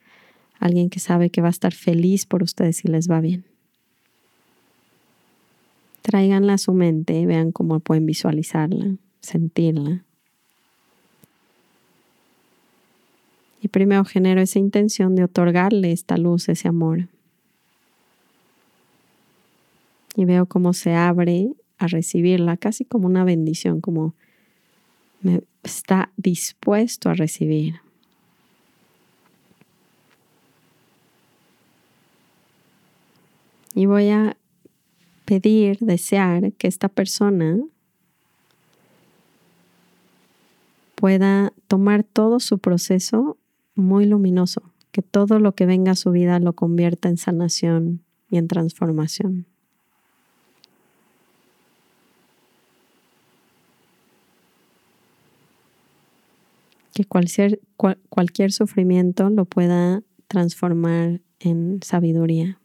alguien 0.60 0.90
que 0.90 1.00
sabe 1.00 1.30
que 1.30 1.42
va 1.42 1.48
a 1.48 1.52
estar 1.52 1.74
feliz 1.74 2.26
por 2.26 2.44
ustedes 2.44 2.78
si 2.78 2.88
les 2.88 3.10
va 3.10 3.22
bien. 3.22 3.46
Traiganla 6.02 6.54
a 6.54 6.58
su 6.58 6.74
mente, 6.74 7.26
vean 7.26 7.52
cómo 7.52 7.80
pueden 7.80 8.06
visualizarla, 8.06 8.96
sentirla. 9.22 10.04
Y 13.62 13.68
primero 13.68 14.06
genero 14.06 14.42
esa 14.42 14.60
intención 14.60 15.16
de 15.16 15.26
otorgarle 15.26 15.92
esta 15.92 16.18
luz, 16.18 16.48
ese 16.50 16.68
amor. 16.68 17.08
Y 20.16 20.26
veo 20.26 20.46
cómo 20.46 20.74
se 20.74 20.94
abre 20.94 21.50
a 21.78 21.88
recibirla, 21.88 22.58
casi 22.58 22.86
como 22.86 23.08
una 23.08 23.24
bendición, 23.24 23.82
como 23.82 24.14
me 25.22 25.42
está 25.64 26.12
dispuesto 26.18 27.10
a 27.10 27.14
recibir. 27.14 27.76
Y 33.80 33.86
voy 33.86 34.10
a 34.10 34.36
pedir, 35.24 35.78
desear 35.80 36.52
que 36.52 36.68
esta 36.68 36.90
persona 36.90 37.58
pueda 40.96 41.54
tomar 41.70 42.04
todo 42.04 42.42
su 42.42 42.60
proceso 42.60 43.38
muy 43.76 44.06
luminoso, 44.06 44.64
que 44.92 45.02
todo 45.02 45.40
lo 45.40 45.56
que 45.56 45.66
venga 45.66 45.94
a 45.94 45.96
su 45.96 46.12
vida 46.12 46.40
lo 46.40 46.52
convierta 46.52 47.08
en 47.08 47.16
sanación 47.16 48.04
y 48.30 48.36
en 48.36 48.50
transformación. 48.50 49.46
Que 56.94 57.06
cualquier, 57.06 57.62
cualquier 58.10 58.52
sufrimiento 58.52 59.30
lo 59.30 59.46
pueda 59.46 60.04
transformar 60.28 61.22
en 61.40 61.80
sabiduría. 61.82 62.60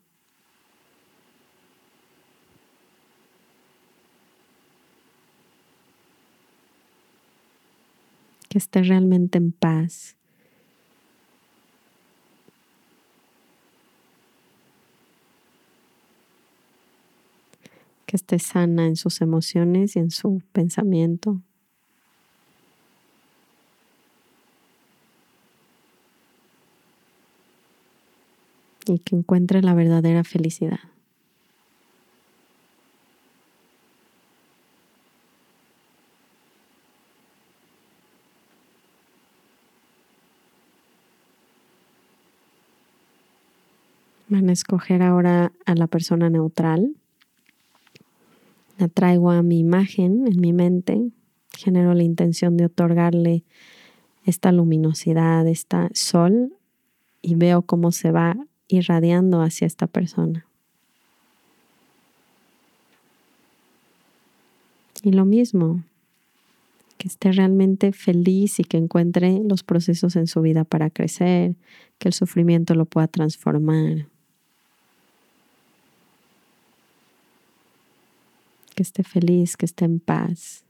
Que 8.55 8.59
esté 8.59 8.85
realmente 8.85 9.37
en 9.37 9.51
paz. 9.51 10.17
Que 18.07 18.15
esté 18.15 18.39
sana 18.39 18.87
en 18.87 18.95
sus 18.95 19.21
emociones 19.23 19.97
y 19.97 19.99
en 19.99 20.13
su 20.13 20.41
pensamiento. 20.53 21.41
Y 28.87 29.01
que 29.01 29.17
encuentre 29.17 29.63
la 29.63 29.75
verdadera 29.75 30.23
felicidad. 30.23 30.94
Van 44.35 44.49
a 44.49 44.53
escoger 44.53 45.01
ahora 45.01 45.53
a 45.65 45.77
la 45.77 45.87
persona 45.87 46.29
neutral. 46.29 46.97
La 48.79 48.89
traigo 48.89 49.31
a 49.31 49.45
mi 49.45 49.61
imagen 49.61 50.27
en 50.27 50.41
mi 50.41 50.53
mente. 50.53 51.13
Genero 51.57 51.95
la 51.95 52.03
intención 52.03 52.57
de 52.57 52.65
otorgarle 52.65 53.45
esta 54.25 54.51
luminosidad, 54.51 55.47
esta 55.47 55.89
sol 55.95 56.53
y 57.23 57.37
veo 57.37 57.63
cómo 57.63 57.93
se 57.93 58.11
va 58.11 58.37
irradiando 58.67 59.41
hacia 59.41 59.69
esta 59.69 59.87
persona. 59.87 60.45
Y 65.05 65.13
lo 65.13 65.27
mismo, 65.27 65.85
que 66.99 67.07
esté 67.07 67.31
realmente 67.31 67.93
feliz 67.93 68.59
y 68.59 68.65
que 68.65 68.79
encuentre 68.79 69.43
los 69.49 69.63
procesos 69.63 70.17
en 70.17 70.27
su 70.27 70.41
vida 70.41 70.65
para 70.65 70.91
crecer, 70.91 71.55
que 71.99 72.09
el 72.09 72.15
sufrimiento 72.15 72.75
lo 72.75 72.85
pueda 72.85 73.07
transformar. 73.07 74.09
Que 78.75 78.83
esté 78.83 79.03
feliz, 79.03 79.57
que 79.57 79.65
esté 79.65 79.85
en 79.85 80.01
paz. 80.01 80.65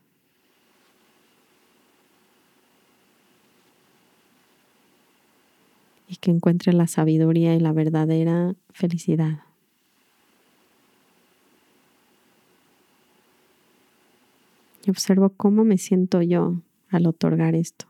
Y 6.08 6.16
que 6.16 6.30
encuentre 6.30 6.73
la 6.73 6.87
sabiduría 6.87 7.54
y 7.54 7.61
la 7.61 7.73
verdadera 7.73 8.54
felicidad. 8.73 9.40
Y 14.87 14.90
observo 14.90 15.31
cómo 15.31 15.64
me 15.64 15.78
siento 15.78 16.20
yo 16.20 16.61
al 16.90 17.07
otorgar 17.07 17.55
esto. 17.55 17.87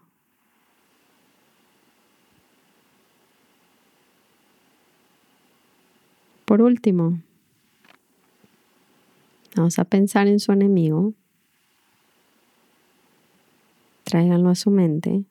Por 6.45 6.63
último, 6.63 7.19
Vamos 9.57 9.79
a 9.79 9.85
pensar 9.85 10.27
en 10.27 10.41
su 10.41 10.53
enemigo. 10.53 11.13
Tráiganlo 14.03 14.51
a 14.51 14.55
su 14.55 14.71
mente. 14.71 15.25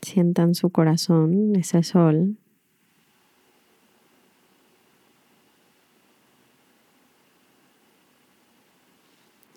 Sientan 0.00 0.54
su 0.54 0.70
corazón, 0.70 1.54
ese 1.56 1.82
sol. 1.82 2.36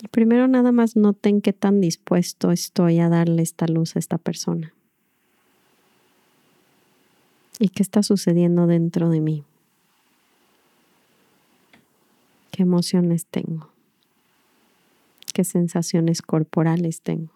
Y 0.01 0.07
primero 0.07 0.47
nada 0.47 0.71
más 0.71 0.95
noten 0.95 1.41
qué 1.41 1.53
tan 1.53 1.79
dispuesto 1.79 2.51
estoy 2.51 2.99
a 2.99 3.09
darle 3.09 3.43
esta 3.43 3.67
luz 3.67 3.95
a 3.95 3.99
esta 3.99 4.17
persona. 4.17 4.73
¿Y 7.59 7.69
qué 7.69 7.83
está 7.83 8.03
sucediendo 8.03 8.67
dentro 8.67 9.09
de 9.09 9.21
mí? 9.21 9.43
Qué 12.51 12.63
emociones 12.63 13.25
tengo, 13.25 13.69
qué 15.33 15.43
sensaciones 15.43 16.21
corporales 16.21 17.01
tengo. 17.01 17.31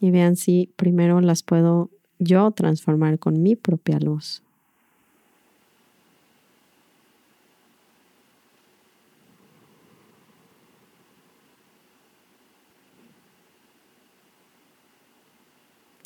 Y 0.00 0.10
vean 0.10 0.36
si 0.36 0.70
primero 0.76 1.20
las 1.20 1.42
puedo 1.42 1.90
yo 2.18 2.50
transformar 2.50 3.18
con 3.18 3.42
mi 3.42 3.56
propia 3.56 3.98
luz. 3.98 4.42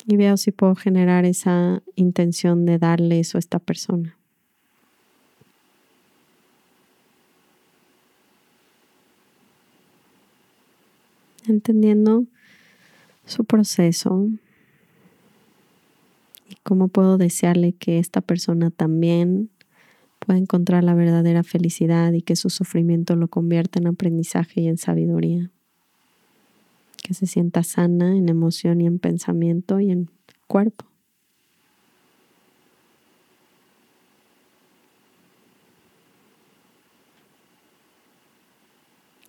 Y 0.05 0.17
veo 0.17 0.37
si 0.37 0.51
puedo 0.51 0.75
generar 0.75 1.25
esa 1.25 1.83
intención 1.95 2.65
de 2.65 2.79
darle 2.79 3.19
eso 3.19 3.37
a 3.37 3.39
esta 3.39 3.59
persona. 3.59 4.18
Entendiendo 11.49 12.25
su 13.25 13.45
proceso 13.45 14.27
y 16.49 16.55
cómo 16.63 16.87
puedo 16.87 17.17
desearle 17.17 17.73
que 17.73 17.99
esta 17.99 18.21
persona 18.21 18.71
también 18.71 19.49
pueda 20.19 20.39
encontrar 20.39 20.83
la 20.83 20.93
verdadera 20.93 21.43
felicidad 21.43 22.11
y 22.13 22.21
que 22.21 22.35
su 22.35 22.49
sufrimiento 22.49 23.15
lo 23.15 23.27
convierta 23.27 23.79
en 23.79 23.87
aprendizaje 23.87 24.61
y 24.61 24.67
en 24.67 24.77
sabiduría. 24.77 25.49
Que 27.01 27.13
se 27.13 27.25
sienta 27.25 27.63
sana 27.63 28.15
en 28.15 28.29
emoción 28.29 28.81
y 28.81 28.87
en 28.87 28.99
pensamiento 28.99 29.79
y 29.79 29.91
en 29.91 30.09
cuerpo. 30.47 30.85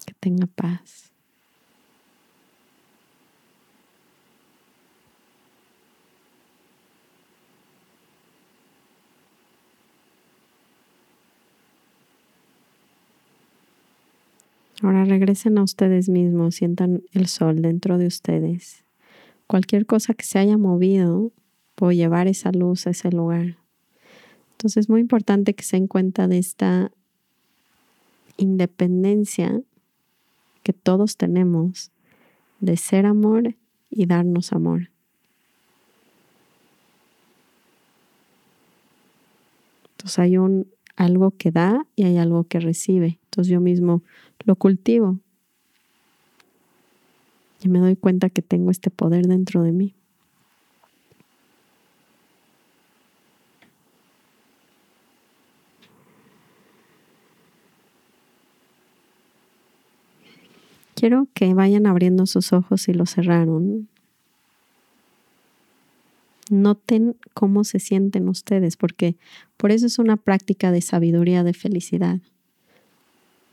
Que 0.04 0.14
tenga 0.18 0.46
paz. 0.46 1.09
Ahora 14.82 15.04
regresen 15.04 15.58
a 15.58 15.62
ustedes 15.62 16.08
mismos, 16.08 16.54
sientan 16.54 17.02
el 17.12 17.26
sol 17.26 17.60
dentro 17.60 17.98
de 17.98 18.06
ustedes. 18.06 18.84
Cualquier 19.46 19.84
cosa 19.84 20.14
que 20.14 20.24
se 20.24 20.38
haya 20.38 20.56
movido, 20.56 21.32
puedo 21.74 21.92
llevar 21.92 22.28
esa 22.28 22.50
luz 22.50 22.86
a 22.86 22.90
ese 22.90 23.10
lugar. 23.10 23.58
Entonces 24.52 24.84
es 24.84 24.88
muy 24.88 25.00
importante 25.00 25.54
que 25.54 25.64
se 25.64 25.76
den 25.76 25.86
cuenta 25.86 26.28
de 26.28 26.38
esta 26.38 26.92
independencia 28.36 29.60
que 30.62 30.72
todos 30.72 31.16
tenemos 31.16 31.90
de 32.60 32.76
ser 32.76 33.06
amor 33.06 33.56
y 33.90 34.06
darnos 34.06 34.52
amor. 34.52 34.90
Entonces 39.92 40.18
hay 40.18 40.38
un 40.38 40.66
algo 40.96 41.32
que 41.32 41.50
da 41.50 41.86
y 41.96 42.04
hay 42.04 42.18
algo 42.18 42.44
que 42.44 42.60
recibe. 42.60 43.18
Entonces 43.24 43.50
yo 43.50 43.60
mismo 43.60 44.02
lo 44.44 44.56
cultivo 44.56 45.18
y 47.62 47.68
me 47.68 47.78
doy 47.78 47.96
cuenta 47.96 48.30
que 48.30 48.42
tengo 48.42 48.70
este 48.70 48.90
poder 48.90 49.26
dentro 49.26 49.62
de 49.62 49.72
mí. 49.72 49.94
Quiero 60.94 61.28
que 61.32 61.54
vayan 61.54 61.86
abriendo 61.86 62.26
sus 62.26 62.52
ojos 62.52 62.88
y 62.88 62.92
los 62.92 63.10
cerraron. 63.10 63.88
Noten 66.50 67.16
cómo 67.32 67.64
se 67.64 67.78
sienten 67.78 68.28
ustedes, 68.28 68.76
porque 68.76 69.16
por 69.56 69.70
eso 69.70 69.86
es 69.86 69.98
una 69.98 70.16
práctica 70.16 70.70
de 70.72 70.82
sabiduría, 70.82 71.42
de 71.42 71.54
felicidad. 71.54 72.20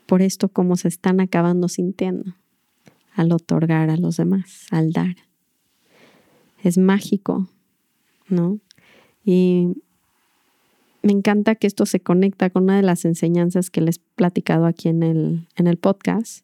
Por 0.07 0.23
esto 0.23 0.49
cómo 0.49 0.75
se 0.75 0.87
están 0.87 1.19
acabando 1.19 1.67
sintiendo 1.67 2.33
al 3.13 3.31
otorgar 3.31 3.91
a 3.91 3.97
los 3.97 4.17
demás, 4.17 4.65
al 4.71 4.91
dar. 4.91 5.15
Es 6.63 6.77
mágico, 6.77 7.47
¿no? 8.27 8.59
Y 9.23 9.75
me 11.03 11.11
encanta 11.11 11.55
que 11.55 11.67
esto 11.67 11.85
se 11.85 11.99
conecta 11.99 12.49
con 12.49 12.63
una 12.63 12.77
de 12.77 12.83
las 12.83 13.05
enseñanzas 13.05 13.69
que 13.69 13.81
les 13.81 13.97
he 13.97 14.01
platicado 14.15 14.65
aquí 14.65 14.89
en 14.89 15.03
el, 15.03 15.47
en 15.55 15.67
el 15.67 15.77
podcast, 15.77 16.43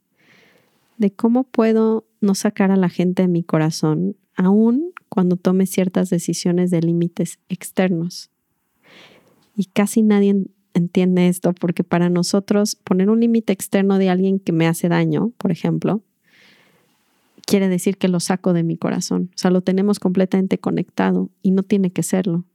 de 0.98 1.12
cómo 1.12 1.44
puedo 1.44 2.06
no 2.22 2.36
sacar 2.36 2.72
a 2.72 2.78
la 2.78 2.90
gente 2.90 3.24
de 3.24 3.28
mi 3.28 3.44
corazón, 3.44 4.16
aún 4.36 4.94
cuando 5.10 5.36
tome 5.36 5.68
ciertas 5.68 6.10
decisiones 6.10 6.72
de 6.72 6.82
límites 6.82 7.40
externos. 7.50 8.30
Y 9.56 9.66
casi 9.66 10.02
nadie 10.02 10.46
entiende 10.74 11.28
esto 11.28 11.54
porque 11.54 11.84
para 11.84 12.10
nosotros 12.10 12.76
poner 12.76 13.10
un 13.10 13.20
límite 13.20 13.54
externo 13.54 13.98
de 13.98 14.10
alguien 14.10 14.40
que 14.40 14.52
me 14.52 14.68
hace 14.68 14.90
daño, 14.90 15.32
por 15.38 15.52
ejemplo, 15.52 16.02
quiere 17.46 17.70
decir 17.70 17.98
que 17.98 18.08
lo 18.08 18.20
saco 18.20 18.54
de 18.54 18.64
mi 18.64 18.78
corazón. 18.78 19.30
O 19.36 19.38
sea, 19.38 19.52
lo 19.52 19.62
tenemos 19.62 20.00
completamente 20.00 20.58
conectado 20.58 21.30
y 21.42 21.52
no 21.52 21.64
tiene 21.64 21.92
que 21.92 22.04
serlo. 22.04 22.46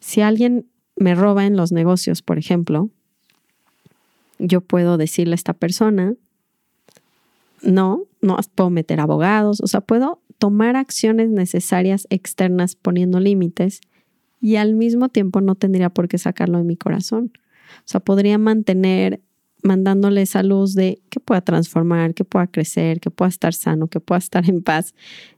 Si 0.00 0.20
alguien 0.20 0.66
me 0.96 1.14
roba 1.14 1.46
en 1.46 1.56
los 1.56 1.72
negocios, 1.72 2.22
por 2.22 2.38
ejemplo, 2.38 2.90
yo 4.38 4.60
puedo 4.60 4.96
decirle 4.96 5.32
a 5.32 5.36
esta 5.36 5.54
persona, 5.54 6.14
no, 7.62 8.04
no 8.20 8.38
puedo 8.54 8.70
meter 8.70 9.00
abogados, 9.00 9.60
o 9.60 9.66
sea, 9.66 9.80
puedo 9.80 10.20
tomar 10.38 10.76
acciones 10.76 11.30
necesarias 11.30 12.06
externas 12.10 12.76
poniendo 12.76 13.18
límites 13.20 13.80
y 14.40 14.56
al 14.56 14.74
mismo 14.74 15.08
tiempo 15.08 15.40
no 15.40 15.54
tendría 15.54 15.90
por 15.90 16.08
qué 16.08 16.18
sacarlo 16.18 16.58
de 16.58 16.64
mi 16.64 16.76
corazón. 16.76 17.32
O 17.78 17.82
sea, 17.84 18.00
podría 18.00 18.38
mantener 18.38 19.22
mandándole 19.62 20.22
esa 20.22 20.42
luz 20.42 20.74
de 20.74 21.02
que 21.10 21.20
pueda 21.20 21.40
transformar, 21.40 22.14
que 22.14 22.24
pueda 22.24 22.46
crecer, 22.46 23.00
que 23.00 23.10
pueda 23.10 23.28
estar 23.28 23.52
sano, 23.54 23.88
que 23.88 24.00
pueda 24.00 24.18
estar 24.18 24.48
en 24.48 24.62
paz, 24.62 24.94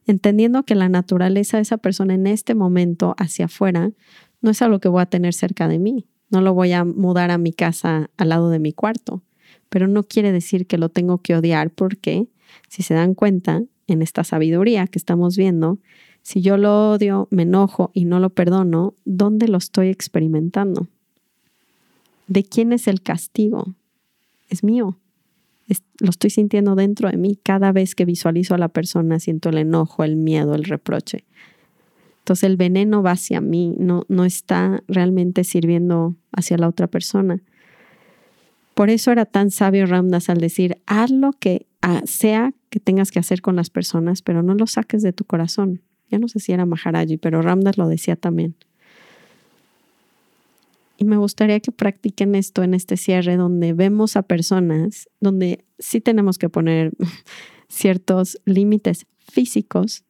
entendiendo 0.06 0.64
que 0.64 0.74
la 0.74 0.88
naturaleza 0.88 1.56
de 1.56 1.62
esa 1.62 1.78
persona 1.78 2.14
en 2.14 2.26
este 2.26 2.54
momento 2.54 3.14
hacia 3.18 3.46
afuera 3.46 3.92
no 4.40 4.50
es 4.50 4.62
algo 4.62 4.80
que 4.80 4.88
voy 4.88 5.02
a 5.02 5.06
tener 5.06 5.34
cerca 5.34 5.68
de 5.68 5.78
mí. 5.78 6.06
No 6.30 6.42
lo 6.42 6.52
voy 6.52 6.72
a 6.72 6.84
mudar 6.84 7.30
a 7.30 7.38
mi 7.38 7.52
casa 7.52 8.10
al 8.16 8.28
lado 8.28 8.50
de 8.50 8.58
mi 8.58 8.72
cuarto, 8.72 9.22
pero 9.68 9.88
no 9.88 10.02
quiere 10.02 10.30
decir 10.30 10.66
que 10.66 10.78
lo 10.78 10.90
tengo 10.90 11.22
que 11.22 11.34
odiar 11.34 11.70
porque, 11.70 12.28
si 12.68 12.82
se 12.82 12.94
dan 12.94 13.14
cuenta, 13.14 13.62
en 13.86 14.02
esta 14.02 14.22
sabiduría 14.22 14.86
que 14.86 14.98
estamos 14.98 15.36
viendo, 15.36 15.78
si 16.28 16.42
yo 16.42 16.58
lo 16.58 16.90
odio, 16.90 17.26
me 17.30 17.44
enojo 17.44 17.90
y 17.94 18.04
no 18.04 18.20
lo 18.20 18.28
perdono, 18.28 18.92
¿dónde 19.06 19.48
lo 19.48 19.56
estoy 19.56 19.88
experimentando? 19.88 20.86
¿De 22.26 22.44
quién 22.44 22.74
es 22.74 22.86
el 22.86 23.00
castigo? 23.00 23.74
Es 24.50 24.62
mío. 24.62 24.98
lo 26.00 26.10
estoy 26.10 26.28
sintiendo 26.28 26.74
dentro 26.74 27.08
de 27.10 27.16
mí. 27.16 27.38
Cada 27.42 27.72
vez 27.72 27.94
que 27.94 28.04
visualizo 28.04 28.54
a 28.54 28.58
la 28.58 28.68
persona, 28.68 29.20
siento 29.20 29.48
el 29.48 29.56
enojo, 29.56 30.04
el 30.04 30.16
miedo, 30.16 30.54
el 30.54 30.64
reproche. 30.64 31.24
Entonces 32.18 32.44
el 32.44 32.58
veneno 32.58 33.02
va 33.02 33.12
hacia 33.12 33.40
mí, 33.40 33.74
no, 33.78 34.04
no 34.08 34.26
está 34.26 34.82
realmente 34.86 35.44
sirviendo 35.44 36.14
hacia 36.32 36.58
la 36.58 36.68
otra 36.68 36.88
persona. 36.88 37.40
Por 38.74 38.90
eso 38.90 39.12
era 39.12 39.24
tan 39.24 39.50
sabio 39.50 39.86
Ramdas 39.86 40.28
al 40.28 40.42
decir, 40.42 40.76
haz 40.84 41.10
lo 41.10 41.32
que 41.32 41.64
ah, 41.80 42.02
sea 42.04 42.52
que 42.68 42.80
tengas 42.80 43.12
que 43.12 43.18
hacer 43.18 43.40
con 43.40 43.56
las 43.56 43.70
personas, 43.70 44.20
pero 44.20 44.42
no 44.42 44.52
lo 44.52 44.66
saques 44.66 45.00
de 45.00 45.14
tu 45.14 45.24
corazón. 45.24 45.80
Ya 46.10 46.18
no 46.18 46.28
sé 46.28 46.40
si 46.40 46.52
era 46.52 46.66
Maharaji, 46.66 47.16
pero 47.16 47.42
Ramdas 47.42 47.78
lo 47.78 47.88
decía 47.88 48.16
también. 48.16 48.54
Y 50.96 51.04
me 51.04 51.16
gustaría 51.16 51.60
que 51.60 51.70
practiquen 51.70 52.34
esto 52.34 52.62
en 52.62 52.74
este 52.74 52.96
cierre 52.96 53.36
donde 53.36 53.72
vemos 53.72 54.16
a 54.16 54.22
personas, 54.22 55.08
donde 55.20 55.64
sí 55.78 56.00
tenemos 56.00 56.38
que 56.38 56.48
poner 56.48 56.92
ciertos 57.68 58.40
límites 58.44 59.06
físicos, 59.18 60.02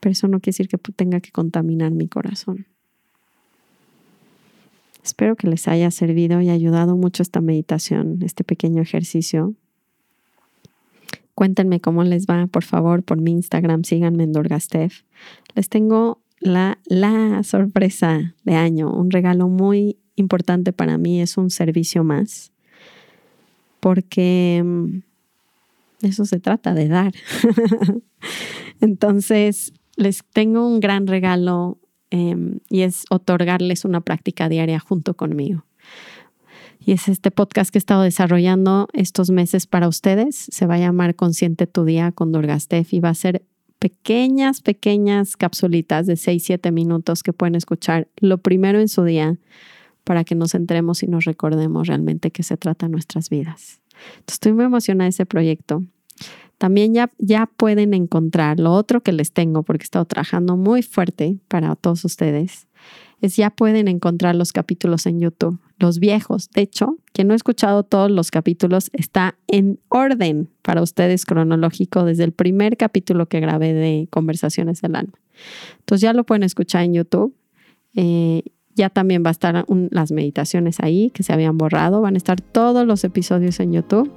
pero 0.00 0.12
eso 0.12 0.26
no 0.28 0.40
quiere 0.40 0.54
decir 0.54 0.68
que 0.68 0.78
tenga 0.78 1.20
que 1.20 1.32
contaminar 1.32 1.92
mi 1.92 2.08
corazón. 2.08 2.66
Espero 5.04 5.36
que 5.36 5.46
les 5.46 5.68
haya 5.68 5.90
servido 5.90 6.40
y 6.40 6.48
ayudado 6.48 6.96
mucho 6.96 7.22
esta 7.22 7.40
meditación, 7.40 8.18
este 8.22 8.42
pequeño 8.42 8.82
ejercicio. 8.82 9.54
Cuéntenme 11.36 11.82
cómo 11.82 12.02
les 12.02 12.26
va, 12.26 12.46
por 12.46 12.64
favor, 12.64 13.02
por 13.02 13.20
mi 13.20 13.32
Instagram, 13.32 13.84
síganme 13.84 14.24
en 14.24 14.32
Dorgastef. 14.32 15.02
Les 15.54 15.68
tengo 15.68 16.22
la, 16.40 16.78
la 16.86 17.42
sorpresa 17.42 18.34
de 18.44 18.54
año, 18.54 18.90
un 18.90 19.10
regalo 19.10 19.46
muy 19.46 19.98
importante 20.14 20.72
para 20.72 20.96
mí, 20.96 21.20
es 21.20 21.36
un 21.36 21.50
servicio 21.50 22.04
más, 22.04 22.52
porque 23.80 24.62
mm, 24.64 26.06
eso 26.06 26.24
se 26.24 26.40
trata 26.40 26.72
de 26.72 26.88
dar. 26.88 27.12
Entonces, 28.80 29.74
les 29.96 30.24
tengo 30.32 30.66
un 30.66 30.80
gran 30.80 31.06
regalo 31.06 31.76
em, 32.08 32.60
y 32.70 32.80
es 32.80 33.04
otorgarles 33.10 33.84
una 33.84 34.00
práctica 34.00 34.48
diaria 34.48 34.80
junto 34.80 35.12
conmigo. 35.12 35.66
Y 36.86 36.92
es 36.92 37.08
este 37.08 37.32
podcast 37.32 37.72
que 37.72 37.78
he 37.78 37.80
estado 37.80 38.02
desarrollando 38.02 38.86
estos 38.92 39.30
meses 39.30 39.66
para 39.66 39.88
ustedes. 39.88 40.46
Se 40.52 40.66
va 40.66 40.74
a 40.74 40.78
llamar 40.78 41.16
Consciente 41.16 41.66
tu 41.66 41.84
Día 41.84 42.12
con 42.12 42.30
Durgastef 42.30 42.94
y 42.94 43.00
va 43.00 43.08
a 43.08 43.14
ser 43.14 43.42
pequeñas, 43.80 44.60
pequeñas 44.60 45.36
capsulitas 45.36 46.06
de 46.06 46.14
6, 46.14 46.44
7 46.44 46.70
minutos 46.70 47.24
que 47.24 47.32
pueden 47.32 47.56
escuchar 47.56 48.06
lo 48.18 48.38
primero 48.38 48.78
en 48.78 48.86
su 48.86 49.02
día 49.02 49.36
para 50.04 50.22
que 50.22 50.36
nos 50.36 50.52
centremos 50.52 51.02
y 51.02 51.08
nos 51.08 51.24
recordemos 51.24 51.88
realmente 51.88 52.30
que 52.30 52.44
se 52.44 52.56
trata 52.56 52.86
nuestras 52.86 53.30
vidas. 53.30 53.80
estoy 54.28 54.52
muy 54.52 54.66
emocionada 54.66 55.06
de 55.06 55.10
ese 55.10 55.26
proyecto. 55.26 55.82
También 56.56 56.94
ya, 56.94 57.10
ya 57.18 57.46
pueden 57.46 57.94
encontrar 57.94 58.60
lo 58.60 58.72
otro 58.72 59.02
que 59.02 59.10
les 59.10 59.32
tengo, 59.32 59.64
porque 59.64 59.82
he 59.82 59.86
estado 59.86 60.04
trabajando 60.04 60.56
muy 60.56 60.82
fuerte 60.82 61.40
para 61.48 61.74
todos 61.74 62.04
ustedes, 62.04 62.68
es 63.20 63.36
ya 63.36 63.50
pueden 63.50 63.88
encontrar 63.88 64.34
los 64.34 64.52
capítulos 64.52 65.06
en 65.06 65.20
YouTube, 65.20 65.58
los 65.78 65.98
viejos. 65.98 66.50
De 66.50 66.62
hecho, 66.62 66.98
quien 67.12 67.28
no 67.28 67.32
ha 67.32 67.36
escuchado 67.36 67.82
todos 67.82 68.10
los 68.10 68.30
capítulos 68.30 68.90
está 68.92 69.36
en 69.46 69.78
orden 69.88 70.48
para 70.62 70.82
ustedes 70.82 71.24
cronológico 71.24 72.04
desde 72.04 72.24
el 72.24 72.32
primer 72.32 72.76
capítulo 72.76 73.26
que 73.26 73.40
grabé 73.40 73.72
de 73.72 74.08
Conversaciones 74.10 74.80
del 74.82 74.96
Alma. 74.96 75.14
Entonces 75.78 76.02
ya 76.02 76.12
lo 76.12 76.24
pueden 76.24 76.42
escuchar 76.42 76.84
en 76.84 76.94
YouTube. 76.94 77.34
Eh, 77.94 78.42
ya 78.74 78.90
también 78.90 79.22
va 79.24 79.28
a 79.28 79.32
estar 79.32 79.64
las 79.90 80.12
meditaciones 80.12 80.80
ahí 80.80 81.10
que 81.10 81.22
se 81.22 81.32
habían 81.32 81.56
borrado. 81.56 82.02
Van 82.02 82.14
a 82.14 82.18
estar 82.18 82.40
todos 82.40 82.86
los 82.86 83.02
episodios 83.04 83.58
en 83.60 83.72
YouTube 83.72 84.12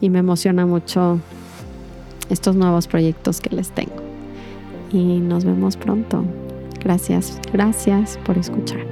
y 0.00 0.10
me 0.10 0.18
emociona 0.18 0.66
mucho 0.66 1.20
estos 2.28 2.56
nuevos 2.56 2.88
proyectos 2.88 3.40
que 3.40 3.54
les 3.54 3.70
tengo. 3.70 4.02
Y 4.92 5.20
nos 5.20 5.44
vemos 5.44 5.76
pronto. 5.76 6.24
Gracias, 6.82 7.38
gracias 7.52 8.18
por 8.24 8.38
escuchar. 8.38 8.84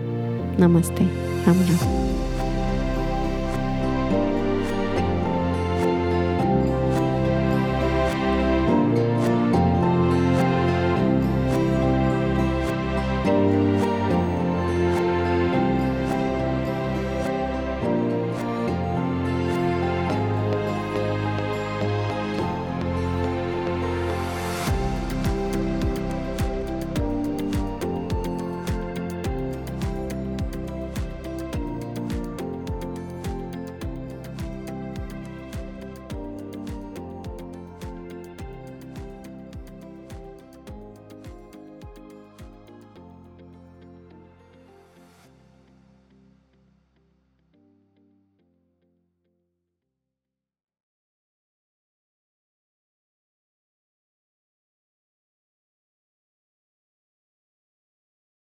Namaste. 0.59 1.03
Amra. 1.47 2.10